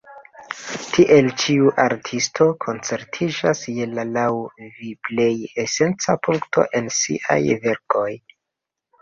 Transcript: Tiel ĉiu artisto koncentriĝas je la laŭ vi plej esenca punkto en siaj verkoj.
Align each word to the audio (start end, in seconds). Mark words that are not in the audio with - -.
Tiel 0.93 1.27
ĉiu 1.41 1.67
artisto 1.83 2.47
koncentriĝas 2.65 3.61
je 3.75 3.87
la 3.93 4.07
laŭ 4.15 4.25
vi 4.79 4.91
plej 5.09 5.29
esenca 5.67 6.17
punkto 6.27 6.67
en 6.81 6.91
siaj 6.99 7.39
verkoj. 7.69 8.11